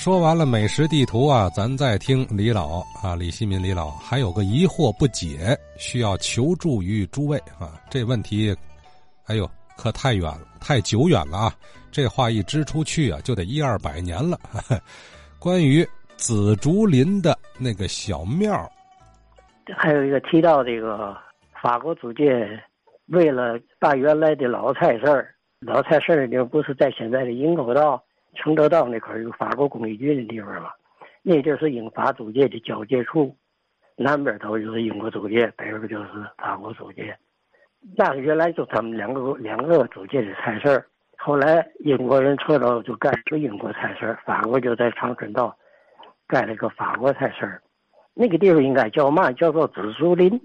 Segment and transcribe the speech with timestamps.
[0.00, 7.78] 说完了美食地图啊，咱再听李老啊，李新民李老还有个疑惑不解，需要求助于诸位啊。
[7.90, 8.56] 这问题，
[9.26, 11.54] 哎呦，可太远了，太久远了啊！
[11.92, 14.38] 这话一支出去啊，就得一二百年了。
[15.38, 15.86] 关于
[16.16, 18.66] 紫竹林的那个小庙，
[19.76, 21.14] 还有一个提到这个
[21.60, 22.24] 法国租界，
[23.08, 28.02] 为了把原来的老菜市儿，老菜市儿就不是在现在的营口道。
[28.34, 30.70] 承德道那块有法国工艺局的地方嘛，
[31.22, 33.34] 那就是英法租界的交界处，
[33.96, 37.16] 南边头就是英国租界，北边就是法国租界。
[37.96, 40.84] 那个原来就他们两个两个租界的菜市
[41.16, 45.56] 后来英国人撤到就盖个英国菜市法国就在长春道
[46.26, 47.60] 盖了个法国菜市
[48.14, 49.32] 那个地方应该叫嘛？
[49.32, 50.40] 叫做紫竹林。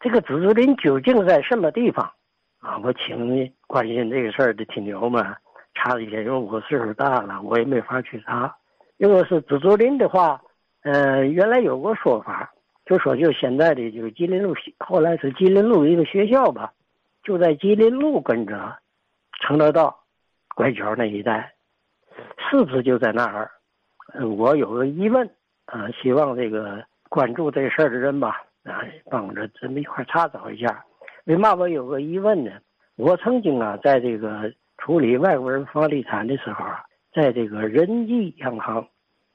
[0.00, 2.12] 这个紫竹林究竟在什么地方？
[2.58, 5.24] 啊，我请关心这个事儿的听友们。
[5.74, 8.56] 查一下，因为我岁数大了，我也没法去查。
[8.96, 10.40] 如果是紫竹林的话，
[10.82, 12.52] 呃，原来有个说法，
[12.86, 16.72] 就说就现在的就是吉林路，后来是吉林路一个学校吧，
[17.24, 18.78] 就在吉林路跟着
[19.40, 19.98] 承德道
[20.54, 21.54] 拐角那一带，
[22.38, 23.50] 是不是就在那儿？
[24.38, 25.28] 我有个疑问
[25.66, 30.84] 啊，希望这个关注这事儿的人吧，啊，帮着咱们一块查找一下。
[31.24, 32.52] 为嘛我有个疑问呢？
[32.96, 34.52] 我曾经啊，在这个。
[34.84, 38.86] 处理外国人房地产的时候啊，在这个仁济洋行，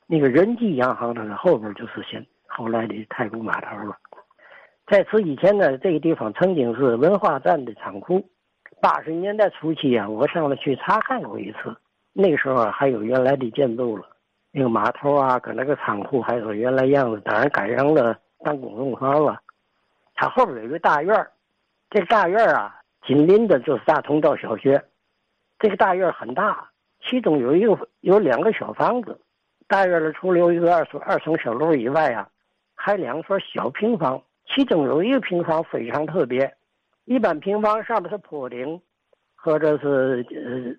[0.05, 3.97] 那个仁济洋行的后边就是现后来的太古码头了。
[4.85, 8.23] 在此以前呢，这个地方曾经是文化站的仓库。
[8.79, 11.75] 八十年代初期啊，我上了去查看过一次，
[12.13, 14.05] 那个时候啊还有原来的建筑了，
[14.51, 19.41] 那个码头啊跟那个仓库还是原来样子，当然改成了当公用房了。
[20.13, 21.27] 它后边有一个大院
[21.89, 22.75] 这大院啊
[23.07, 24.79] 紧邻的就是大同道小学。
[25.59, 26.69] 这个大院很大，
[27.01, 29.19] 其中有一个有两个小房子。
[29.67, 32.27] 大院里除了有一个二层二层小楼以外啊，
[32.73, 34.21] 还两所小平房。
[34.47, 36.51] 其中有一个平房非常特别，
[37.05, 38.81] 一般平房上面是坡顶，
[39.35, 40.73] 或者是呃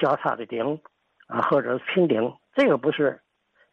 [0.00, 0.80] 交叉的顶，
[1.28, 2.34] 啊，或者是平顶。
[2.54, 3.20] 这个不是，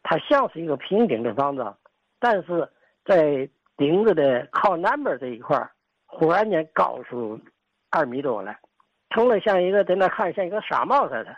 [0.04, 1.74] 它像是一个平顶的房子，
[2.20, 2.68] 但是
[3.04, 5.68] 在顶子的靠南边这一块
[6.06, 7.40] 忽然间高出
[7.90, 8.56] 二米多来。
[9.12, 11.36] 成了像一个在那看像一个傻帽似的，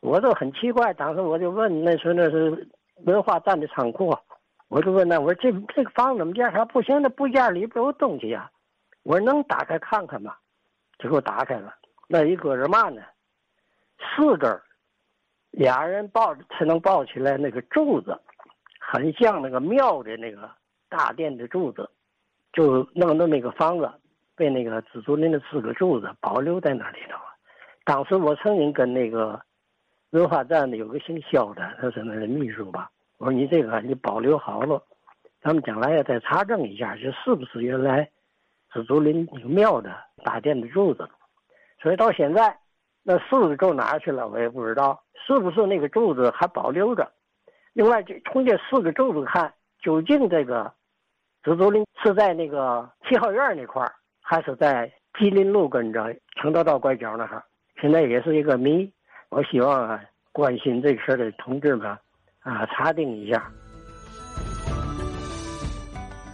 [0.00, 0.92] 我都很奇怪。
[0.94, 2.68] 当时我就问，那时候那是
[3.04, 4.14] 文化站的仓库，
[4.68, 6.50] 我就问那我说这这个房子怎么建？
[6.50, 8.50] 他不行，那部件里边有东西呀。
[9.04, 10.34] 我说能打开看看吗？
[10.98, 11.74] 就给我打开了，
[12.08, 13.02] 那一搁着嘛呢？
[13.98, 14.60] 四根
[15.50, 18.18] 俩人抱才能抱起来那个柱子，
[18.80, 20.50] 很像那个庙的那个
[20.88, 21.88] 大殿的柱子，
[22.52, 23.90] 就弄的那个房子。
[24.34, 27.18] 被那个紫竹林的四个柱子保留在那里头。
[27.84, 29.40] 当时我曾经跟那个
[30.10, 32.90] 文化站的有个姓肖的，他是那个秘书吧。
[33.18, 34.82] 我说你这个你保留好了，
[35.40, 38.08] 咱们将来要再查证一下，这是不是原来
[38.72, 39.94] 紫竹林那个庙的
[40.24, 41.08] 大殿的柱子。
[41.80, 42.56] 所以到现在
[43.02, 47.10] 那四个柱哪去了，我也不知道是不是那个柱子还保留着。
[47.72, 50.72] 另外，就从这四个柱子看，究竟这个
[51.42, 53.92] 紫竹林是在那个七号院那块儿。
[54.32, 56.06] 还是在吉林路跟着
[56.40, 57.44] 承德道拐角那哈，
[57.78, 58.90] 现在也是一个谜。
[59.28, 60.00] 我希望啊，
[60.32, 61.86] 关心这事的同志们
[62.40, 63.52] 啊，查定一下。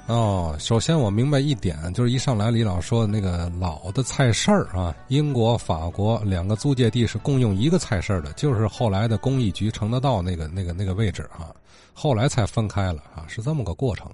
[0.07, 11.51] 哦，首先我明白一点，就是一上来李老说的那个老的菜市儿啊，英国、法国两个租界地是共用一个菜市儿的，就是后来的公益局承德道那个那个那个位置啊，
[11.93, 14.09] 后来才分开了啊，是这么个过程。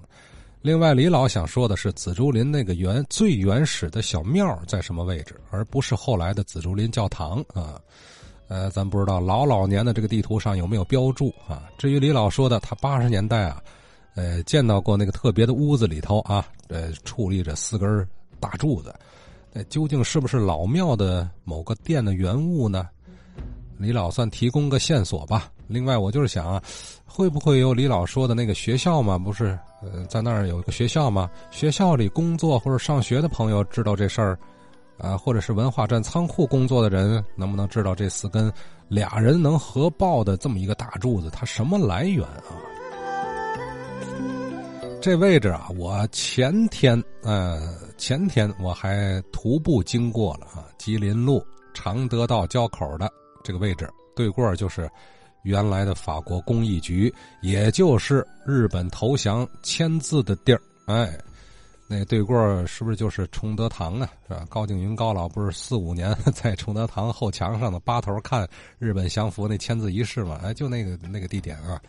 [0.65, 7.79] 另外，李老想说的是，紫竹林那个原最原始的小庙在什么位置，而不是后来的紫竹林教堂啊。
[8.47, 11.69] 呃，咱不知道老老年的这个地图上有没有标注啊。
[11.77, 13.61] 至于李老说的，他八十年代啊，
[14.15, 18.07] 呃，见到过那个特别的屋子里头啊，呃，矗立着四根
[18.39, 18.91] 大柱子，
[19.53, 22.89] 那究竟是不是老庙的某个殿的原物呢？
[23.77, 25.47] 李老算提供个线索吧。
[25.67, 26.61] 另外，我就是想啊，
[27.05, 29.17] 会不会有李老说的那个学校嘛？
[29.17, 31.29] 不是，呃，在那儿有个学校嘛？
[31.51, 34.37] 学校里工作或者上学的朋友知道这事儿，
[34.97, 38.51] 啊，或者是文化站仓库工作的人，能不能知道这四根
[38.87, 42.55] 俩人能合抱的这么一个大柱子，它什么来源啊？
[45.01, 51.45] 这位置啊，我前天，呃，前天我还徒步经过了啊，吉林路
[51.75, 53.07] 常德道交口的。
[53.43, 54.89] 这个位置对过就是
[55.45, 60.61] 原来的法国工艺局，也就是日本投降签字的地儿。
[60.87, 61.17] 哎，
[61.87, 64.09] 那对过是不是就是崇德堂啊？
[64.27, 64.45] 是吧？
[64.49, 68.47] 高景云高老不是四五年 在崇德堂后墙上的八头看
[68.79, 70.39] 日本降服那签字仪式嘛？
[70.43, 71.79] 哎，就那个那个地点啊。